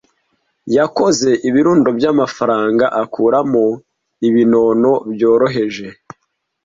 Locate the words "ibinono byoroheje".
4.27-5.87